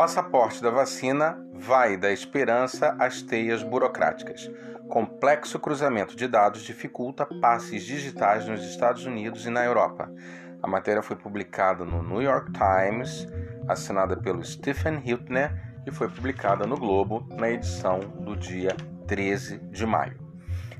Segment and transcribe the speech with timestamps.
[0.00, 4.50] Passaporte da vacina vai da esperança às teias burocráticas.
[4.88, 10.10] Complexo cruzamento de dados dificulta passes digitais nos Estados Unidos e na Europa.
[10.62, 13.28] A matéria foi publicada no New York Times,
[13.68, 15.52] assinada pelo Stephen Hiltner
[15.86, 18.74] e foi publicada no Globo na edição do dia
[19.06, 20.29] 13 de maio.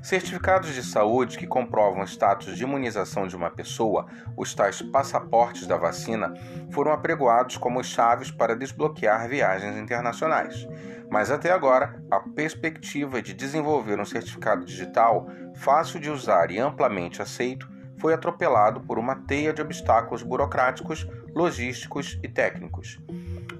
[0.01, 5.67] Certificados de saúde que comprovam o status de imunização de uma pessoa, os tais passaportes
[5.67, 6.33] da vacina,
[6.71, 10.67] foram apregoados como chaves para desbloquear viagens internacionais.
[11.07, 17.21] Mas até agora, a perspectiva de desenvolver um certificado digital fácil de usar e amplamente
[17.21, 22.99] aceito foi atropelado por uma teia de obstáculos burocráticos, logísticos e técnicos.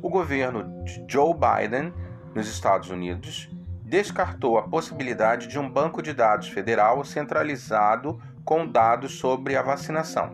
[0.02, 1.94] O governo de Joe Biden,
[2.34, 3.48] nos Estados Unidos,
[3.92, 10.34] descartou a possibilidade de um banco de dados federal centralizado com dados sobre a vacinação.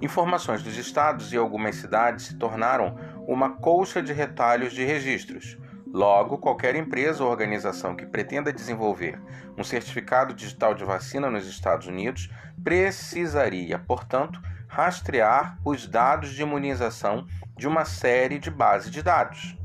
[0.00, 2.96] Informações dos estados e algumas cidades se tornaram
[3.28, 5.58] uma colcha de retalhos de registros.
[5.92, 9.20] Logo, qualquer empresa ou organização que pretenda desenvolver
[9.58, 12.30] um certificado digital de vacina nos Estados Unidos
[12.64, 19.60] precisaria, portanto, rastrear os dados de imunização de uma série de bases de dados.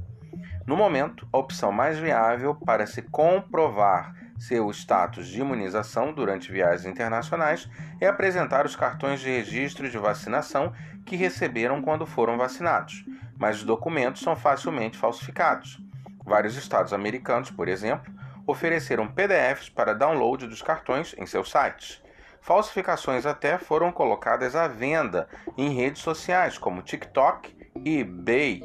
[0.65, 6.85] No momento, a opção mais viável para se comprovar seu status de imunização durante viagens
[6.85, 7.69] internacionais
[8.01, 10.73] é apresentar os cartões de registro de vacinação
[11.05, 13.05] que receberam quando foram vacinados,
[13.37, 15.79] mas os documentos são facilmente falsificados.
[16.25, 18.11] Vários estados americanos, por exemplo,
[18.47, 22.03] ofereceram PDFs para download dos cartões em seus sites.
[22.41, 27.55] Falsificações até foram colocadas à venda em redes sociais como TikTok,
[27.85, 28.63] eBay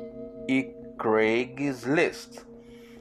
[0.49, 2.45] e Craigslist.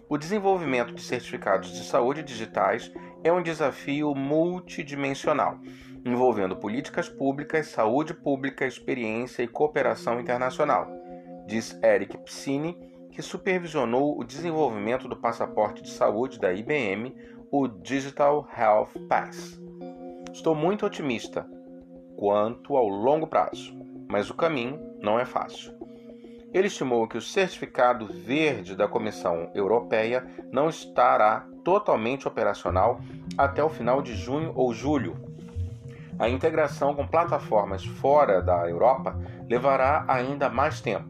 [0.08, 2.90] O desenvolvimento de certificados de saúde digitais
[3.26, 5.60] é um desafio multidimensional,
[6.06, 10.88] envolvendo políticas públicas, saúde pública, experiência e cooperação internacional,
[11.46, 12.78] diz Eric Psini,
[13.12, 17.14] que supervisionou o desenvolvimento do passaporte de saúde da IBM,
[17.52, 19.60] o Digital Health Pass.
[20.32, 21.46] Estou muito otimista
[22.16, 23.78] quanto ao longo prazo,
[24.10, 25.79] mas o caminho não é fácil.
[26.52, 33.00] Ele estimou que o certificado verde da Comissão Europeia não estará totalmente operacional
[33.38, 35.16] até o final de junho ou julho.
[36.18, 39.16] A integração com plataformas fora da Europa
[39.48, 41.08] levará ainda mais tempo.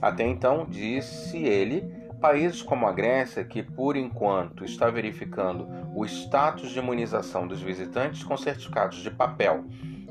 [0.00, 1.82] Até então, disse ele,
[2.20, 8.22] países como a Grécia, que por enquanto está verificando o status de imunização dos visitantes
[8.22, 9.64] com certificados de papel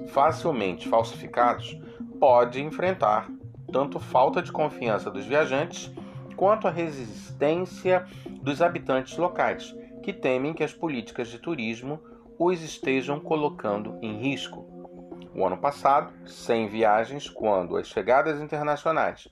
[0.07, 1.79] facilmente falsificados,
[2.19, 3.27] pode enfrentar
[3.75, 5.91] tanto falta de confiança dos viajantes
[6.37, 8.05] quanto a resistência
[8.41, 11.99] dos habitantes locais, que temem que as políticas de turismo
[12.39, 14.65] os estejam colocando em risco.
[15.35, 19.27] O ano passado, sem viagens, quando as chegadas internacionais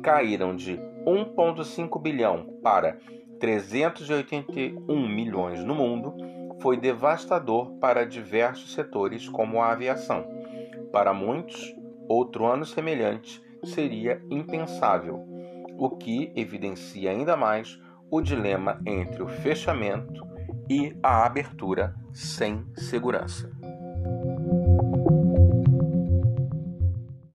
[0.00, 3.00] caíram de 1,5 bilhão para
[3.40, 6.14] 381 milhões no mundo,
[6.60, 10.24] foi devastador para diversos setores, como a aviação.
[10.92, 11.74] Para muitos,
[12.08, 15.24] outro ano semelhante seria impensável,
[15.78, 17.78] o que evidencia ainda mais
[18.10, 20.26] o dilema entre o fechamento
[20.68, 23.50] e a abertura sem segurança.